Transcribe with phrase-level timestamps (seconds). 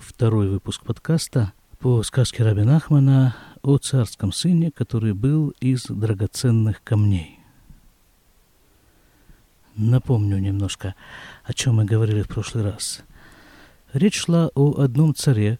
[0.00, 7.38] второй выпуск подкаста по сказке Раби Нахмана о царском сыне, который был из драгоценных камней.
[9.76, 10.94] Напомню немножко,
[11.44, 13.02] о чем мы говорили в прошлый раз.
[13.92, 15.58] Речь шла о одном царе,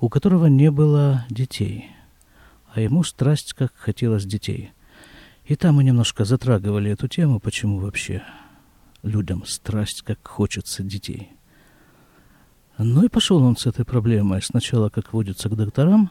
[0.00, 1.90] у которого не было детей,
[2.74, 4.72] а ему страсть как хотелось детей.
[5.44, 8.22] И там мы немножко затрагивали эту тему, почему вообще
[9.02, 11.35] людям страсть как хочется детей.
[12.78, 14.42] Ну и пошел он с этой проблемой.
[14.42, 16.10] Сначала, как водится, к докторам.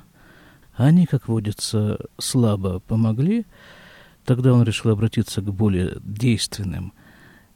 [0.76, 3.46] Они, как водится, слабо помогли.
[4.26, 6.94] Тогда он решил обратиться к более действенным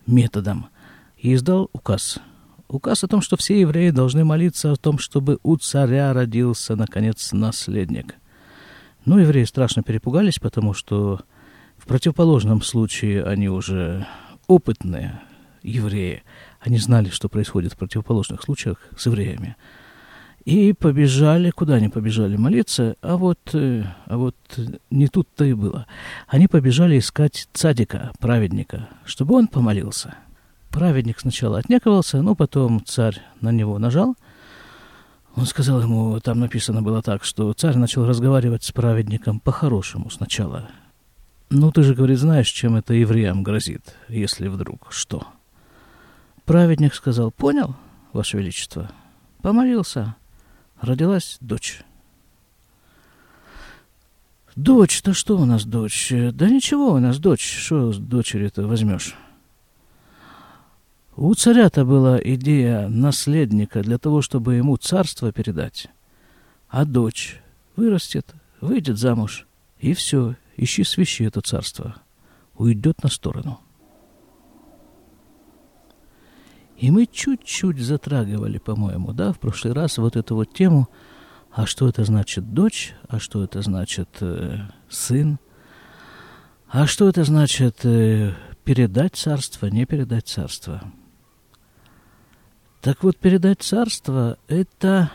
[0.05, 0.67] методам
[1.17, 2.19] и издал указ.
[2.67, 7.31] Указ о том, что все евреи должны молиться о том, чтобы у царя родился, наконец,
[7.31, 8.15] наследник.
[9.05, 11.21] Ну, евреи страшно перепугались, потому что
[11.77, 14.05] в противоположном случае они уже
[14.45, 15.19] опытные
[15.63, 16.23] евреи–
[16.59, 19.55] они знали, что происходит в противоположных случаях с евреями.
[20.45, 24.35] И побежали, куда они побежали молиться, а вот, э, а вот
[24.89, 25.85] не тут-то и было.
[26.27, 30.15] Они побежали искать цадика, праведника, чтобы он помолился.
[30.69, 34.15] Праведник сначала отнекивался, но потом царь на него нажал.
[35.35, 40.69] Он сказал ему, там написано было так, что царь начал разговаривать с праведником по-хорошему сначала.
[41.49, 45.27] Ну, ты же, говорит, знаешь, чем это евреям грозит, если вдруг что.
[46.49, 47.75] Праведник сказал, понял,
[48.11, 48.89] Ваше Величество,
[49.43, 50.15] помолился,
[50.81, 51.83] родилась дочь.
[54.55, 56.11] Дочь-то что у нас дочь?
[56.11, 59.15] Да ничего у нас дочь, что с дочери-то возьмешь?
[61.15, 65.85] У царя-то была идея наследника для того, чтобы ему царство передать.
[66.67, 67.43] А дочь
[67.75, 68.25] вырастет,
[68.59, 69.45] выйдет замуж,
[69.77, 71.97] и все, ищи свищи это царство.
[72.55, 73.59] Уйдет на сторону.
[76.79, 80.87] И мы чуть-чуть затрагивали, по-моему, да, в прошлый раз вот эту вот тему,
[81.51, 85.39] а что это значит дочь, а что это значит э, сын,
[86.69, 88.33] а что это значит э,
[88.63, 90.81] передать царство, не передать царство.
[92.79, 95.11] Так вот, передать царство– это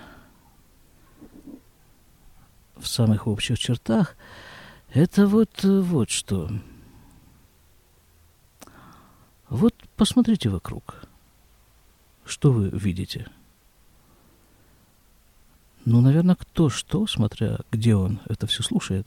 [2.77, 4.17] в самых общих чертах,
[4.93, 6.51] это вот, э, вот что.
[9.49, 11.07] Вот посмотрите вокруг–
[12.25, 13.27] что вы видите?
[15.85, 19.07] Ну, наверное, кто что, смотря где он это все слушает.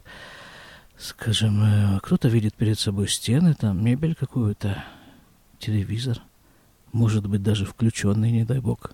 [0.97, 4.83] Скажем, э, кто-то видит перед собой стены, там мебель какую-то,
[5.59, 6.21] телевизор,
[6.91, 8.91] может быть, даже включенный, не дай бог.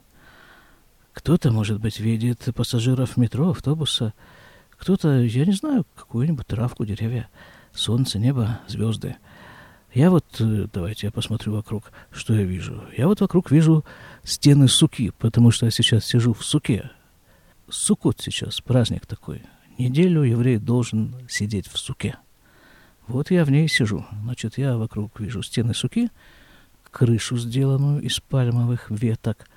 [1.13, 4.13] Кто-то, может быть, видит пассажиров метро, автобуса,
[4.71, 7.29] кто-то, я не знаю, какую-нибудь травку, деревья,
[7.73, 9.15] солнце, небо, звезды.
[9.93, 12.83] Я вот, э, давайте я посмотрю вокруг, что я вижу.
[12.97, 13.85] Я вот вокруг вижу
[14.23, 16.89] стены суки, потому что я сейчас сижу в суке.
[17.69, 19.43] Сукот сейчас, праздник такой.
[19.77, 22.17] Неделю еврей должен сидеть в суке.
[23.07, 24.05] Вот я в ней сижу.
[24.23, 26.09] Значит, я вокруг вижу стены суки,
[26.89, 29.47] крышу, сделанную из пальмовых веток.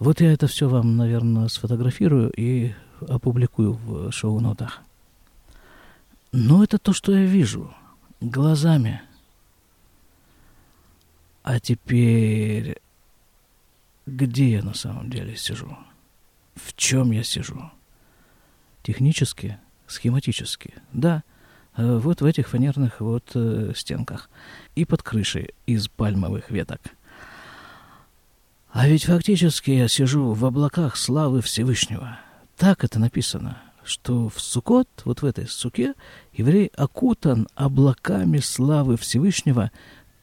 [0.00, 4.80] Вот я это все вам, наверное, сфотографирую и опубликую в шоу-нотах.
[6.32, 7.72] Но это то, что я вижу
[8.20, 9.00] глазами–
[11.44, 12.78] а теперь
[14.06, 15.76] где я на самом деле сижу?
[16.54, 17.70] В чем я сижу?
[18.82, 21.22] Технически, схематически, да,
[21.76, 24.30] э, вот в этих фанерных вот э, стенках
[24.74, 26.80] и под крышей из пальмовых веток.
[28.70, 32.18] А ведь фактически я сижу в облаках славы Всевышнего.
[32.56, 35.94] Так это написано, что в Сукот, вот в этой суке,
[36.32, 39.70] еврей окутан облаками славы Всевышнего,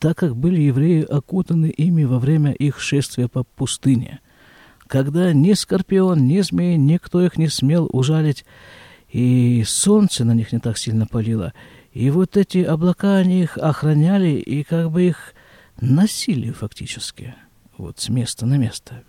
[0.01, 4.19] так как были евреи окутаны ими во время их шествия по пустыне,
[4.87, 8.43] когда ни скорпион, ни змей, никто их не смел ужалить,
[9.09, 11.53] и солнце на них не так сильно палило,
[11.93, 15.35] и вот эти облака, они их охраняли и как бы их
[15.79, 17.35] носили фактически,
[17.77, 19.03] вот с места на место,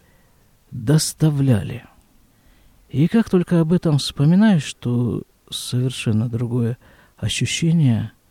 [0.70, 1.84] доставляли.
[2.90, 6.76] И как только об этом вспоминаешь, то совершенно другое
[7.16, 8.12] ощущение–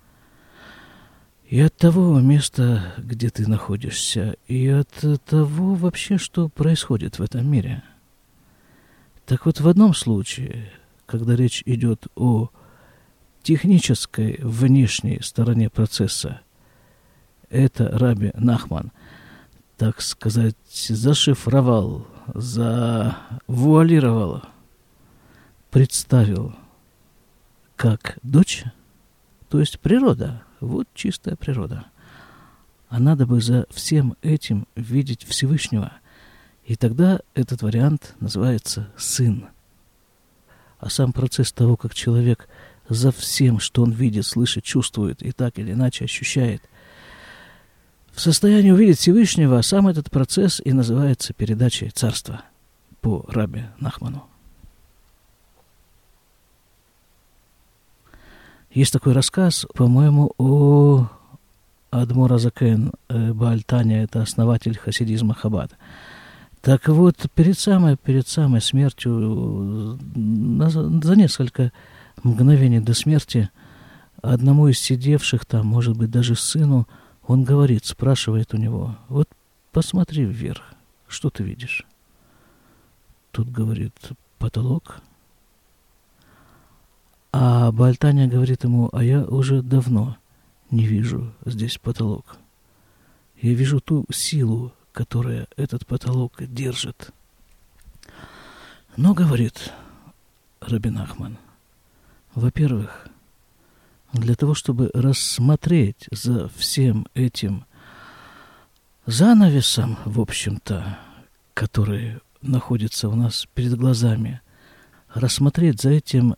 [1.52, 7.46] и от того места, где ты находишься, и от того вообще, что происходит в этом
[7.46, 7.84] мире.
[9.26, 10.72] Так вот, в одном случае,
[11.06, 12.50] когда речь идет о
[13.44, 16.40] технической внешней стороне процесса,
[17.50, 18.94] это Раби Нахман,
[19.76, 24.42] так сказать, зашифровал, завуалировал,
[25.70, 26.56] представил
[27.76, 28.64] как дочь,
[29.50, 31.86] то есть природа– вот чистая природа.
[32.88, 35.94] А надо бы за всем этим видеть Всевышнего
[36.66, 39.48] И тогда этот вариант называется «сын».
[40.80, 42.48] А сам процесс того, как человек
[42.88, 46.62] за всем, что он видит, слышит, чувствует и так или иначе ощущает,
[48.12, 52.44] в состоянии увидеть Всевышнего, сам этот процесс и называется передачей царства
[53.00, 54.31] по Рабе Нахману.
[58.74, 61.10] Есть такой рассказ, по-моему, о
[61.90, 65.76] Адмора Закен э, Баальтаня, это основатель хасидизма Хабада.
[66.62, 71.74] Так вот, перед самой, перед самой смертью, за несколько
[72.24, 73.50] мгновений до смерти,
[74.22, 76.88] одному из сидевших там, может быть, даже сыну,
[77.28, 79.28] он говорит, спрашивает у него, вот
[79.74, 80.64] посмотри вверх,
[81.10, 81.86] что ты видишь?
[83.32, 83.94] Тут говорит,
[84.38, 85.02] потолок.
[87.32, 90.18] А Бальтаня говорит ему, а я уже давно
[90.70, 92.38] не вижу здесь потолок.
[93.42, 97.12] Я вижу ту силу, которая этот потолок держит.
[98.98, 99.72] Но, говорит
[100.60, 101.38] Рабин Ахман,
[102.36, 103.08] во-первых,
[104.14, 107.66] для того, чтобы рассмотреть за всем этим
[109.06, 110.98] занавесом, в общем-то,
[111.54, 114.42] который находится у нас перед глазами,
[115.14, 116.36] рассмотреть за этим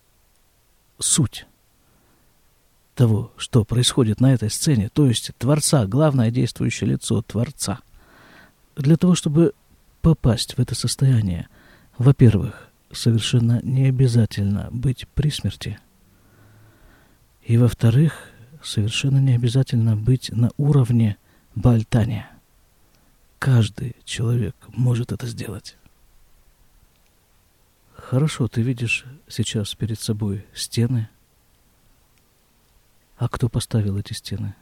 [0.99, 1.45] суть
[2.95, 7.79] того, что происходит на этой сцене, то есть Творца, главное действующее лицо Творца.
[8.75, 9.53] Для того, чтобы
[10.01, 11.47] попасть в это состояние,
[11.97, 15.79] во-первых, совершенно не обязательно быть при смерти.
[17.43, 18.29] И во-вторых,
[18.61, 21.17] совершенно не обязательно быть на уровне
[21.55, 22.29] Бальтания.
[23.39, 25.77] Каждый человек может это сделать.
[28.13, 31.09] Хорошо, ты видишь сейчас перед собой стены.
[33.17, 34.53] А кто поставил эти стены?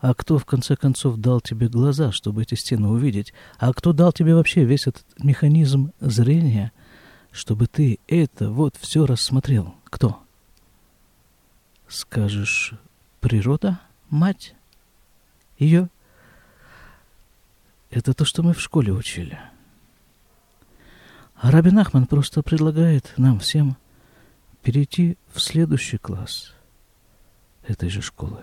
[0.00, 3.32] А кто, в конце концов, дал тебе глаза, чтобы эти стены увидеть?
[3.56, 6.70] А кто дал тебе вообще весь этот механизм зрения,
[7.32, 9.74] чтобы ты это вот все рассмотрел?
[9.84, 10.22] Кто?
[11.88, 12.74] Скажешь,
[13.20, 14.54] природа, мать?
[15.58, 15.88] Ее?
[17.88, 19.40] Это то, что мы в школе учили.
[21.42, 23.76] Рабин Ахман просто предлагает нам всем
[24.62, 26.54] перейти в следующий класс
[27.66, 28.40] этой же школы.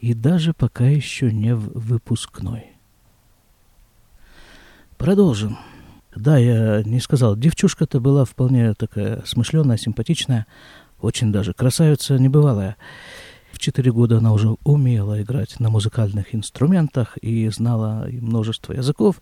[0.00, 2.76] И даже пока еще не в выпускной.
[4.96, 5.58] Продолжим.
[6.14, 10.46] Да, я не сказал, девчушка-то была вполне такая смышленая, симпатичная,
[11.00, 12.76] очень даже красавица небывалая.
[13.51, 19.21] В четыре года она уже умела играть на музыкальных инструментах и знала множество языков.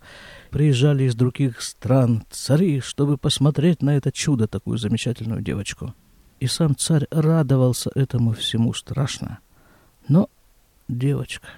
[0.50, 5.94] Приезжали из других стран цари, чтобы посмотреть на это чудо, такую замечательную девочку.
[6.40, 9.38] И сам царь радовался этому всему страшно.
[10.08, 10.28] Но
[10.88, 11.48] девочка.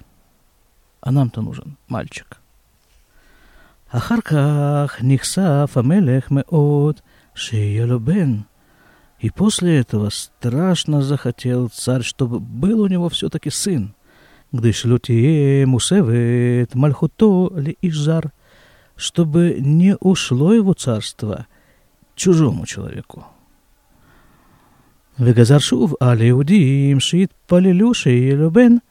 [1.01, 2.41] А нам-то нужен мальчик.
[3.97, 7.01] אחר כך נחשף המלך מאוד
[7.35, 8.37] שיהיה לו בן,
[9.20, 13.94] и после этого страшно захотел царь, чтобы был у него все-таки сын.
[14.52, 18.32] Где шлютие мусевет мальхуто ли ижар,
[18.96, 21.48] чтобы не ушло его царство
[22.16, 23.26] чужому человеку.
[25.18, 28.82] Вегазаршув али иудим шит полилюши и любен.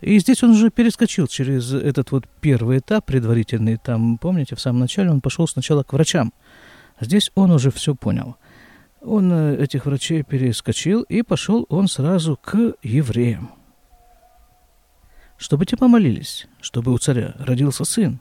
[0.00, 3.76] И здесь он уже перескочил через этот вот первый этап предварительный.
[3.76, 6.32] Там, помните, в самом начале он пошел сначала к врачам.
[7.00, 8.36] Здесь он уже все понял.
[9.04, 13.50] Он э, этих врачей перескочил, и пошел он сразу к евреям.
[15.36, 18.20] Чтобы те помолились, чтобы у царя родился сын.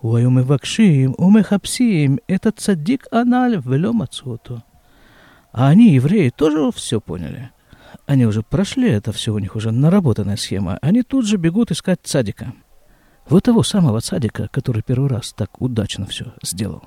[0.00, 4.62] Уаюмывакшим, умехапсим, этот цадик аналь велем отцоту.
[5.52, 7.50] А они, евреи, тоже все поняли.
[8.06, 10.78] Они уже прошли это все, у них уже наработанная схема.
[10.80, 12.54] Они тут же бегут искать цадика.
[13.28, 16.82] Вот того самого цадика, который первый раз так удачно все сделал.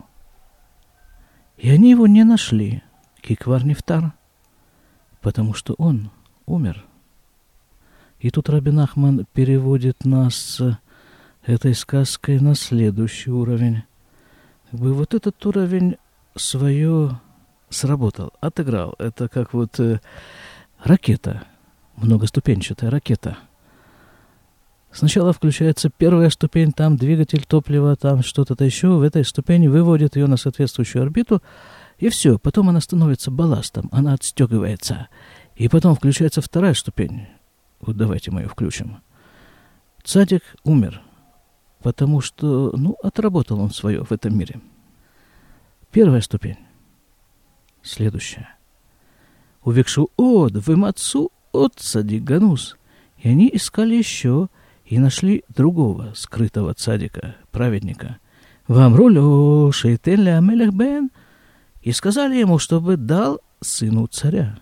[1.57, 2.81] И они его не нашли.
[3.21, 3.63] Киквар
[5.21, 6.09] потому что он
[6.45, 6.83] умер.
[8.19, 10.79] И тут Рабин Ахман переводит нас с
[11.43, 13.83] этой сказкой на следующий уровень.
[14.69, 15.97] Как бы вот этот уровень
[16.35, 17.19] свое
[17.69, 18.95] сработал, отыграл.
[18.99, 19.99] Это как вот э,
[20.83, 21.43] ракета,
[21.95, 23.37] многоступенчатая ракета.
[24.91, 28.89] Сначала включается первая ступень, там двигатель топлива, там что-то еще.
[28.89, 31.41] В этой ступени выводит ее на соответствующую орбиту,
[32.01, 35.07] и все, потом она становится балластом, она отстегивается.
[35.55, 37.27] И потом включается вторая ступень.
[37.79, 38.97] Вот давайте мы ее включим.
[40.03, 40.99] Цадик умер,
[41.83, 44.59] потому что, ну, отработал он свое в этом мире.
[45.91, 46.57] Первая ступень.
[47.83, 48.49] Следующая.
[49.63, 52.77] Увекшу от, вымацу от цадик ганус.
[53.19, 54.47] И они искали еще
[54.85, 58.17] и нашли другого скрытого цадика праведника.
[58.67, 61.11] «Вам рулю шейтеля амелех бен»
[61.81, 64.57] и сказали ему, чтобы дал сыну царя.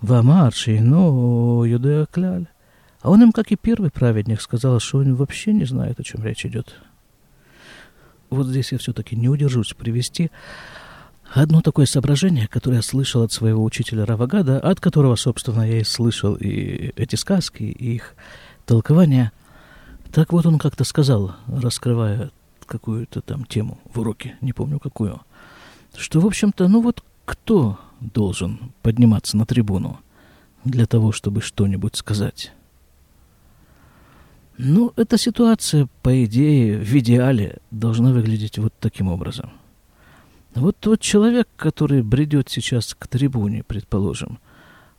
[0.00, 2.48] «Вамар шейно юдея кляль».
[3.00, 6.24] А он им, как и первый праведник, сказал, что он вообще не знает, о чем
[6.24, 6.74] речь идет.
[8.30, 10.30] Вот здесь я все-таки не удержусь привести
[11.32, 15.84] одно такое соображение, которое я слышал от своего учителя Равагада, от которого, собственно, я и
[15.84, 18.14] слышал и эти сказки, и их
[18.66, 19.32] толкования.
[20.12, 22.30] Так вот он как-то сказал, раскрывая
[22.68, 25.20] какую-то там тему в уроке, не помню какую,
[25.96, 29.98] что, в общем-то, ну вот кто должен подниматься на трибуну
[30.64, 32.52] для того, чтобы что-нибудь сказать?
[34.56, 39.50] Ну, эта ситуация, по идее, в идеале должна выглядеть вот таким образом.
[40.54, 44.40] Вот тот человек, который бредет сейчас к трибуне, предположим,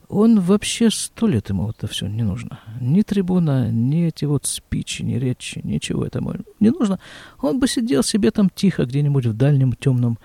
[0.09, 2.59] он вообще сто лет ему это все не нужно.
[2.81, 6.99] Ни трибуна, ни эти вот спичи, ни речи, ничего этому не нужно.
[7.39, 10.17] Он бы сидел себе там тихо где-нибудь в дальнем темном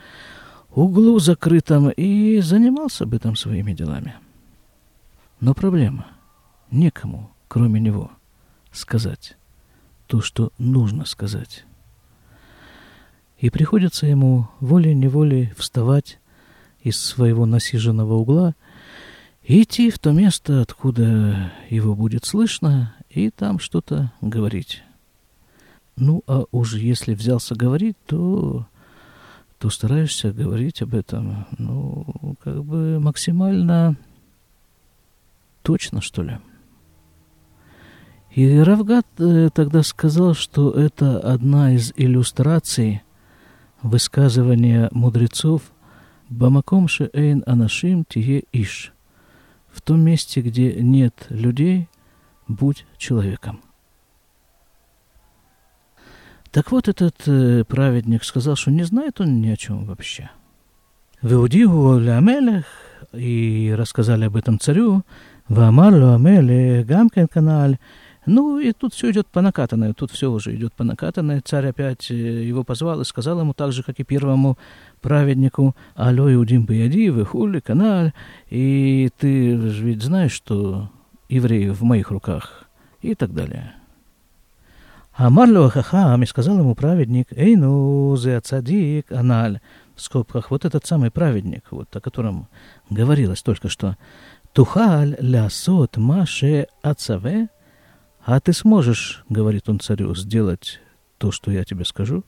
[0.75, 4.15] углу закрытом и занимался бы там своими делами.
[5.41, 6.07] Но проблема.
[6.71, 8.11] Некому, кроме него–
[8.73, 9.37] сказать
[10.07, 11.65] то, что нужно сказать.
[13.39, 16.19] И приходится ему волей-неволей вставать
[16.81, 18.55] из своего насиженного угла
[19.45, 24.83] и идти в то место, откуда его будет слышно, и там что-то говорить.
[25.97, 28.67] Ну, а уж если взялся говорить, то,
[29.59, 32.07] то стараешься говорить об этом, ну,
[32.43, 33.97] как бы максимально
[35.63, 36.39] точно, что ли.
[38.31, 43.03] И Равгат э, тогда сказал, что это одна из иллюстраций
[43.83, 45.63] высказывания мудрецов
[46.31, 48.94] «Бамаком эйн анашим тие иш»
[49.75, 51.89] в том месте, где нет людей,
[52.47, 53.61] будь человеком.
[56.51, 60.31] Так вот, этот э, праведник сказал, что не знает он ни о чем вообще.
[61.21, 62.67] Веудигу Амелех,
[63.13, 65.03] и рассказали об этом царю,
[65.49, 67.79] Вамарлу Амелех, Гамкен каналь,
[68.27, 71.41] ну, и тут все идет по накатанной, тут все уже идет по накатанной.
[71.41, 74.59] Царь опять э, его позвал и сказал ему так же, как и первому
[75.01, 78.13] праведнику, «Алло, Иудим Баяди, вы хули, канал,
[78.51, 80.91] и ты ведь знаешь, что
[81.29, 82.65] евреи в моих руках»
[83.03, 83.75] и так далее.
[85.17, 89.61] А Марло Хахам и сказал ему праведник, «Эй, ну, зе цадик аналь»,
[89.95, 92.49] в скобках, вот этот самый праведник, вот о котором
[92.91, 93.97] говорилось только что,
[94.53, 97.49] «Тухаль ля сот маше ацаве»,
[98.27, 100.81] «А ты сможешь,— говорит он царю,— сделать
[101.19, 102.25] то, что я тебе скажу?»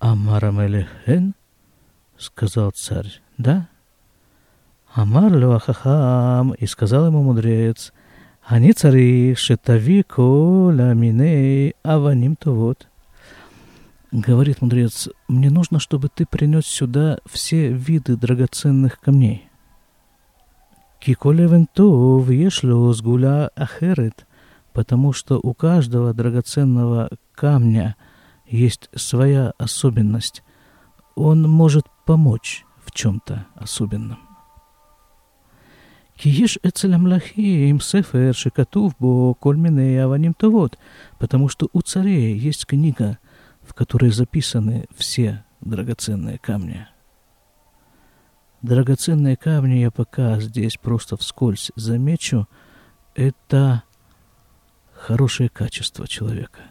[0.00, 1.34] «Амар Амелехен?»—
[2.18, 3.22] сказал царь.
[3.38, 3.68] «Да?»
[4.92, 7.92] «Амар Луахахам»— и сказал ему мудрец,
[8.42, 12.88] «Они цари шетави кола миней аваним то вот».
[14.10, 19.48] Говорит мудрец, «Мне нужно, чтобы ты принес сюда все виды драгоценных камней».
[20.99, 23.47] כי כל אבן טוב יש לו סגולה
[24.73, 27.95] потому что у каждого драгоценного камня
[28.47, 30.43] есть своя особенность.
[31.15, 34.17] Он может помочь в чем-то особенном.
[36.17, 40.77] כי יש אצל המלכים ספר שכתוב בו כל מיני אבנים טובות,
[41.17, 43.17] потому что у царей есть книга,
[43.63, 46.85] в которой записаны все драгоценные камни.
[48.66, 52.48] Драгоценные камни я пока здесь просто вскользь замечу.
[53.14, 53.84] Это
[54.92, 56.62] хорошее качество человека.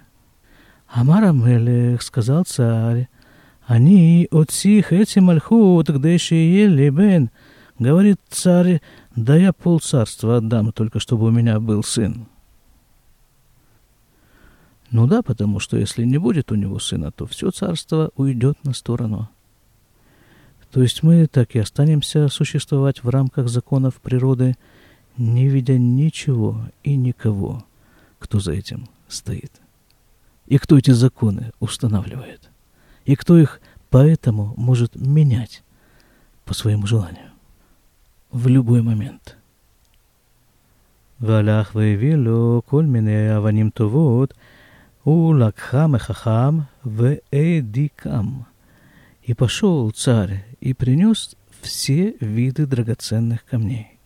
[0.90, 3.08] Амар Амелех сказал царь,
[3.66, 7.30] они от сих эти мальхут, где ели бен,
[7.80, 8.82] говорит царь,
[9.16, 12.28] да я пол царства отдам, только чтобы у меня был сын.
[14.92, 18.74] Ну да, потому что если не будет у него сына, то все царство уйдет на
[18.74, 19.30] сторону.
[20.75, 24.57] То есть мы так и останемся существовать в рамках законов природы,
[25.17, 27.64] не видя ничего и никого,
[28.19, 29.52] кто за этим стоит.
[30.47, 32.50] И кто эти законы устанавливает.
[33.05, 35.62] И кто их поэтому может менять
[36.45, 37.31] по своему желанию
[38.31, 39.37] в любой момент.
[41.21, 44.35] והלך והביא לו כל מיני אבנים טובות,
[45.07, 48.26] ולקחה מחכם ואדיקם.
[49.25, 53.98] И пошел царь и принес все виды драгоценных камней.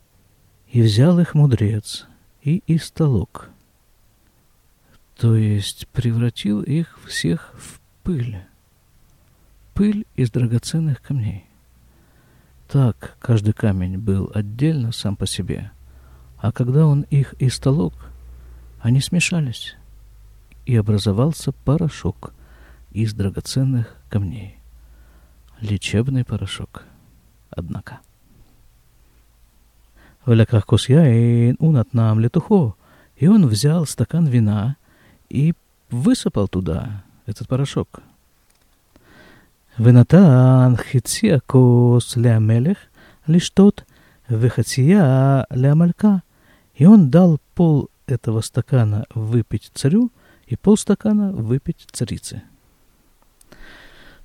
[0.70, 2.08] И взял их мудрец
[2.42, 3.50] и истолок,
[5.18, 8.38] то есть превратил их всех в пыль.
[9.74, 11.46] Пыль из драгоценных камней.
[12.70, 15.72] Так каждый камень был отдельно сам по себе,
[16.38, 17.94] а когда он их истолок,
[18.80, 19.76] они смешались
[20.66, 22.34] и образовался порошок
[22.92, 24.59] из драгоценных камней
[25.62, 26.84] лечебный порошок,
[27.50, 28.00] однако.
[30.26, 32.76] В ляках и унат нам летухо,
[33.16, 34.76] и он взял стакан вина
[35.30, 35.54] и
[35.90, 38.02] высыпал туда этот порошок.
[39.78, 42.78] Венатан хитсия кос ля мелех,
[43.28, 43.86] лишь тот
[44.28, 46.22] вехатсия ля малька.
[46.76, 50.12] И он дал пол этого стакана выпить царю
[50.48, 52.44] и пол стакана выпить царице.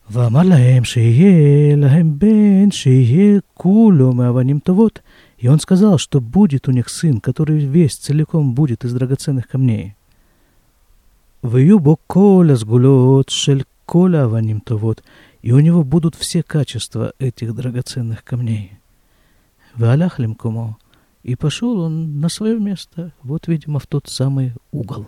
[0.09, 4.99] ואמר להם שיהיה להם בן שיהיה כולו מאבנים טובות.
[5.41, 9.95] И он сказал, что будет у них сын, который весь целиком будет из драгоценных камней.
[11.43, 15.01] ויהיו בו כל הסגולות של כל האבנים טובות,
[15.41, 18.73] и у него будут все качества этих драгоценных камней.
[19.75, 20.75] Валях лимкумо.
[21.23, 25.07] И пошел он на свое место, вот, видимо, в тот самый угол.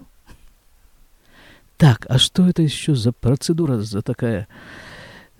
[1.78, 4.48] Так, а что это еще за процедура за такая?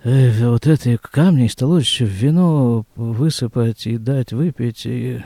[0.06, 4.86] Э, вот эти камни столочь в вино высыпать и дать выпить.
[4.86, 5.20] И...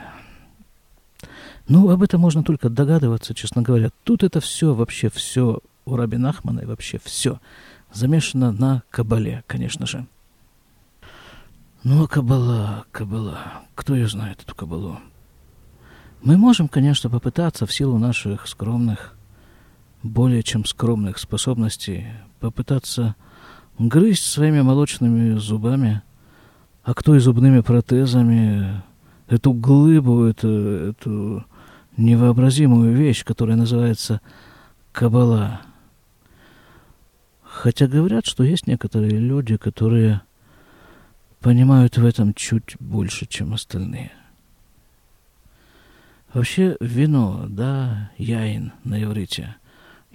[1.67, 3.91] Ну, об этом можно только догадываться, честно говоря.
[4.03, 7.39] Тут это все, вообще все у Раби Нахмана и вообще все
[7.93, 10.07] замешано на кабале, конечно же.
[11.83, 13.37] Ну, а кабала, кабала,
[13.75, 14.97] кто ее знает, эту кабалу?
[16.23, 19.13] Мы можем, конечно, попытаться в силу наших скромных,
[20.01, 22.07] более чем скромных способностей,
[22.39, 23.13] попытаться
[23.87, 26.01] грызть своими молочными зубами,
[26.83, 28.81] а кто и зубными протезами,
[29.27, 31.45] эту глыбу, эту, эту
[31.97, 34.21] невообразимую вещь, которая называется
[34.91, 35.61] кабала.
[37.43, 40.21] Хотя говорят, что есть некоторые люди, которые
[41.39, 44.11] понимают в этом чуть больше, чем остальные.
[46.33, 49.55] Вообще вино, да, яин на иврите,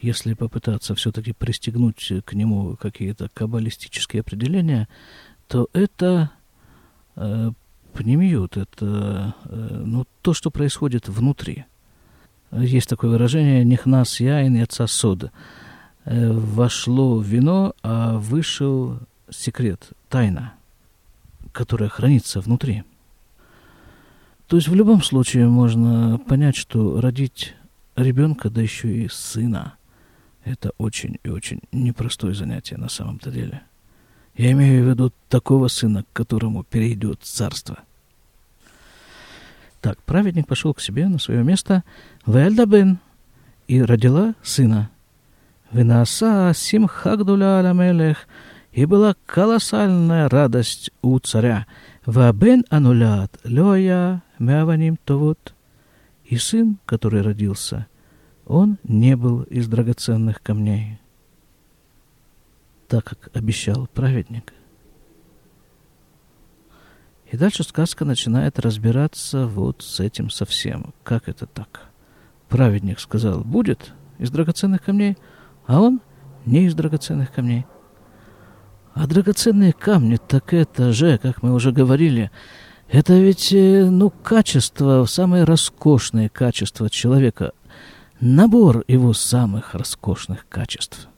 [0.01, 4.89] если попытаться все-таки пристегнуть к нему какие-то каббалистические определения,
[5.49, 6.31] то это
[7.17, 7.51] э,
[7.93, 11.65] пнемиют, это э, ну, то, что происходит внутри.
[12.53, 15.31] Есть такое выражение «нихнас яин яца сод».
[16.05, 18.99] Э, вошло вино, а вышел
[19.31, 20.55] секрет, тайна,
[21.53, 22.85] которая хранится внутри.
[24.47, 27.55] То есть в любом случае можно понять, что родить
[27.97, 29.76] ребенка, да еще и сына,
[30.47, 33.63] это очень и очень непростое занятие на самом-то деле.
[34.37, 37.81] Я имею в виду такого сына, к которому перейдет царство.
[39.81, 41.83] Так, праведник пошел к себе на свое место,
[42.27, 42.99] Вэльдабен,
[43.67, 44.91] и родила сына.
[45.73, 48.29] Винаса симха гдуля аламелех,
[48.71, 51.67] и была колоссальная радость у царя.
[52.05, 55.55] Вабен анулят лёя мяваним товот.
[56.25, 57.87] И сын, который родился,
[58.47, 61.01] он не был из драгоценных камней,
[62.89, 64.55] так как обещал праведник.
[67.31, 70.95] И дальше сказка начинает разбираться вот с этим совсем.
[71.03, 71.91] Как это так?
[72.49, 75.19] Праведник сказал, будет из драгоценных камней,
[75.67, 76.01] а он
[76.45, 77.67] не из драгоценных камней.
[78.95, 82.31] А драгоценные камни, так это же, как мы уже говорили,
[82.89, 87.53] это ведь, э, ну, качество, самые роскошные качества человека,
[88.21, 91.09] набор его самых роскошных качеств.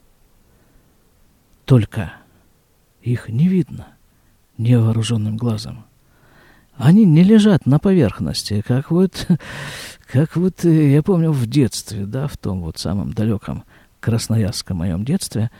[1.65, 2.13] Только
[3.01, 3.87] их не видно
[4.57, 5.85] невооруженным глазом.
[6.75, 9.27] Они не лежат на поверхности, как вот,
[10.07, 13.63] как вот э, я помню в детстве, да, в том вот самом далеком
[13.99, 15.51] красноярском моем детстве,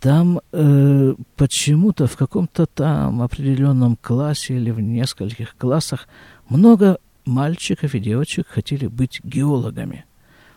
[0.00, 6.08] там э, почему-то в каком-то там определенном классе или в нескольких классах
[6.48, 10.04] много мальчиков и девочек хотели быть геологами.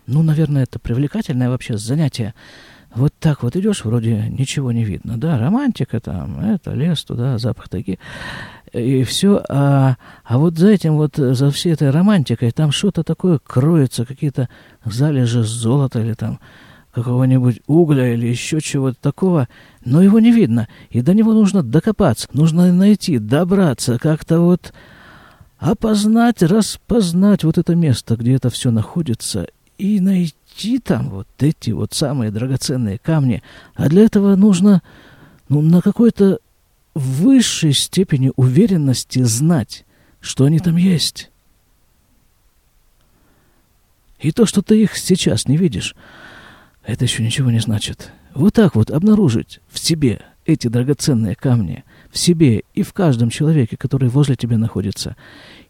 [0.08, 2.34] Ну, наверное, это привлекательное вообще занятие.
[2.94, 5.18] Вот так вот идешь, вроде ничего не видно.
[5.18, 8.00] Да, романтика там, это лес туда, запах таки.
[8.74, 9.44] И все.
[9.48, 14.50] А, а вот за этим вот, за всей этой романтикой, там что-то такое кроется, какие-то
[14.84, 16.40] залежи золота или там
[16.92, 19.48] какого-нибудь угля или еще чего-то такого,
[19.86, 24.74] но его не видно, и до него нужно докопаться, нужно найти, добраться, как-то вот
[25.58, 29.48] опознать, распознать вот это место, где это все находится,
[29.82, 33.42] и найти там вот эти вот самые драгоценные камни.
[33.74, 34.84] А для этого нужно
[35.50, 36.40] ну, на какой-то
[36.94, 39.86] высшей степени уверенности знать,
[40.20, 41.32] что они там есть.
[44.20, 45.96] И то, что ты их сейчас не видишь,
[46.84, 48.12] это еще ничего не значит.
[48.36, 53.78] Вот так вот обнаружить в себе эти драгоценные камни, в себе и в каждом человеке,
[53.78, 55.16] который возле тебя находится,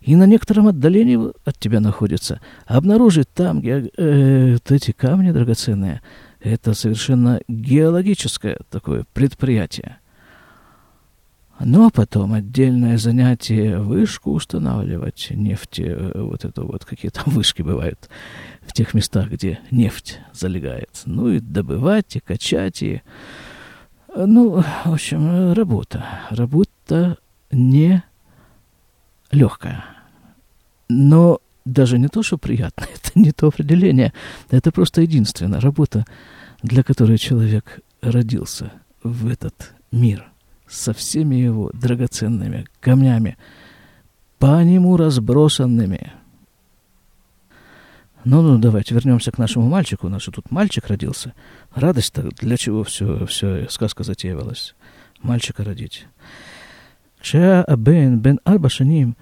[0.02, 6.02] и на некотором отдалении от тебя находится, обнаружить там где, э, вот эти камни драгоценные,
[6.44, 9.98] Это совершенно геологическое такое предприятие.
[11.60, 18.10] Но потом отдельное занятие вышку устанавливать, нефти, э, вот это вот, какие там вышки бывают
[18.62, 21.04] в тех местах, где нефть залегает.
[21.06, 23.04] Ну и добывать, и качать, и...
[24.16, 26.06] Ну, в общем, работа.
[26.30, 27.18] Работа
[27.52, 28.04] не
[29.32, 29.86] легкая.
[30.90, 34.14] Но даже не то, что приятно, это не то определение.
[34.50, 36.06] Это просто единственная работа,
[36.62, 38.72] для которой человек родился
[39.04, 40.32] в этот мир
[40.68, 43.38] со всеми его драгоценными камнями,
[44.40, 46.14] по нему разбросанными.
[48.25, 50.09] Ну, ну, давайте вернемся к нашему мальчику.
[50.09, 51.33] У нас же тут мальчик родился.
[51.75, 54.75] Радость-то для чего все, все сказка затеивалась?
[55.23, 56.07] Мальчика родить.
[57.21, 59.13] כשהיה הבן בן ארבע שנים,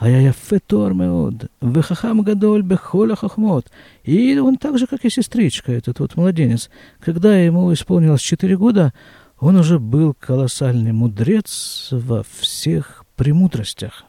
[0.00, 3.70] היה יפה תואר מאוד, וחכם גדול בכל החוכמות.
[4.04, 6.70] И он так же, как и сестричка, этот вот младенец.
[7.00, 8.92] Когда ему исполнилось четыре года,
[9.38, 14.04] он уже был колоссальный мудрец во всех премудростях.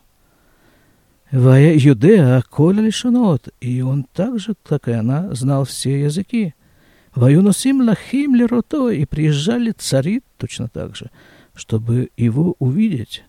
[1.30, 6.54] Вая Юдеа Коля Лишанот, и он так же, как и она, знал все языки.
[7.14, 11.10] Ваюнусим Лахим Лерото, и приезжали цари точно так же,
[11.54, 13.24] чтобы его увидеть.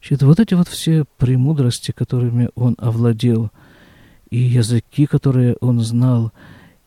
[0.00, 3.50] Значит, вот эти вот все премудрости, которыми он овладел,
[4.30, 6.32] и языки, которые он знал,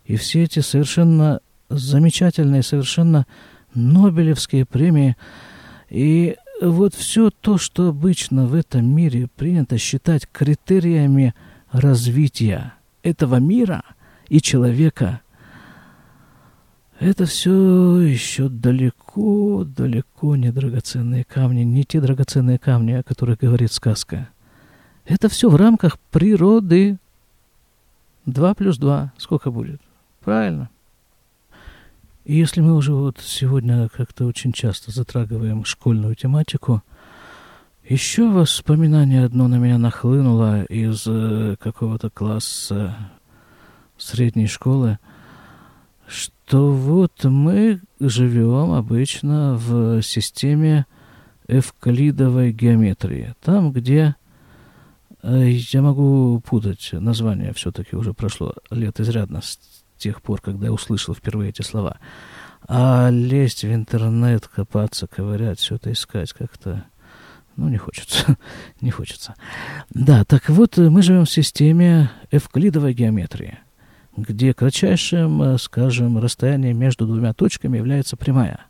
[0.05, 3.25] и все эти совершенно замечательные, совершенно
[3.73, 5.15] Нобелевские премии.
[5.89, 11.33] И вот все то, что обычно в этом мире принято считать критериями
[11.71, 13.83] развития этого мира
[14.27, 15.21] и человека,
[16.99, 23.71] это все еще далеко, далеко не драгоценные камни, не те драгоценные камни, о которых говорит
[23.71, 24.29] сказка.
[25.05, 26.97] Это все в рамках природы.
[28.25, 29.79] Два плюс два сколько будет?
[30.21, 30.69] Правильно.
[32.27, 36.83] И если мы уже вот сегодня как-то очень часто затрагиваем школьную тематику,
[37.87, 42.97] еще воспоминание одно на меня нахлынуло из э, какого-то класса
[43.97, 44.99] средней школы,
[46.05, 50.85] что вот мы живем обычно в системе
[51.47, 53.35] эвклидовой геометрии.
[53.41, 54.17] Там, где
[55.23, 59.57] э, я могу путать название, все-таки уже прошло лет изрядно с
[59.97, 61.97] тех пор, когда я услышал впервые эти слова.
[62.67, 66.85] А лезть в интернет, копаться, ковырять, все это искать как-то...
[67.55, 68.37] Ну, не хочется.
[68.81, 69.35] не хочется.
[69.89, 73.59] Да, так вот, мы живем в системе эвклидовой геометрии,
[74.15, 78.67] где кратчайшим, скажем, расстоянием между двумя точками является прямая.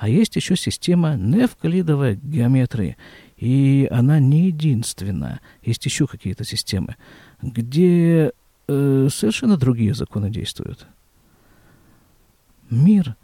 [0.00, 2.96] А есть еще система неевклидовой геометрии,
[3.36, 5.40] и она не единственная.
[5.62, 6.96] Есть еще какие-то системы,
[7.42, 8.32] где
[8.70, 10.86] э, совершенно другие законы действуют.
[12.70, 13.16] Мир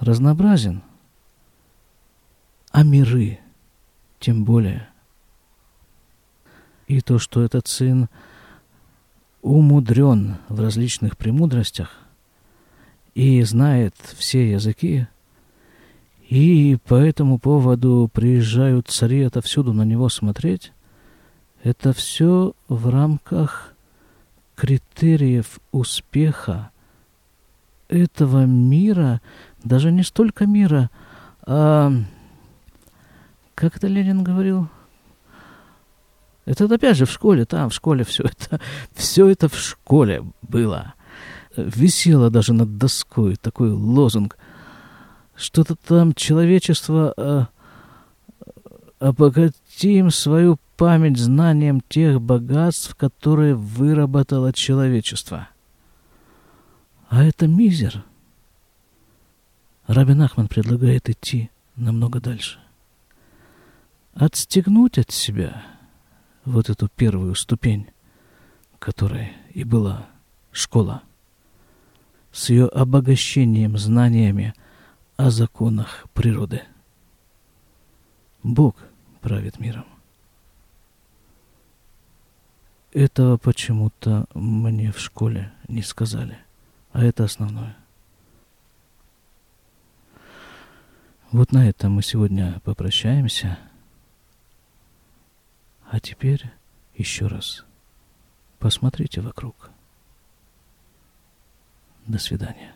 [0.00, 0.82] разнообразен,
[2.72, 3.38] а миры
[4.18, 4.88] тем более.
[6.88, 8.08] И то, что этот сын
[9.42, 11.90] умудрен в различных премудростях
[13.14, 15.06] и знает все языки,
[16.28, 20.72] и по этому поводу приезжают цари отовсюду на него смотреть,
[21.62, 23.73] это все в рамках
[24.54, 26.70] критериев успеха
[27.88, 29.20] этого мира,
[29.62, 30.90] даже не столько мира,
[31.42, 31.92] а,
[33.54, 34.68] как это Ленин говорил,
[36.44, 38.60] это опять же в школе, там в школе все это,
[38.94, 40.94] все это в школе было.
[41.56, 44.36] Висело даже над доской такой лозунг.
[45.36, 47.48] Что-то там человечество а,
[48.98, 55.48] обогатим свою память знанием тех богатств, которые выработало человечество.
[57.08, 58.04] А это мизер.
[59.86, 62.58] Рабин Ахман предлагает идти намного дальше.
[64.14, 65.64] Отстегнуть от себя
[66.44, 67.88] вот эту первую ступень,
[68.78, 70.06] которая и была
[70.52, 71.02] школа,
[72.32, 74.54] с ее обогащением знаниями
[75.16, 76.62] о законах природы.
[78.42, 78.76] Бог
[79.20, 79.86] правит миром.
[82.94, 86.38] Этого почему-то мне в школе не сказали.
[86.92, 87.76] А это основное.
[91.32, 93.58] Вот на этом мы сегодня попрощаемся.
[95.90, 96.44] А теперь
[96.94, 97.64] еще раз
[98.60, 99.70] посмотрите вокруг.
[102.06, 102.73] До свидания.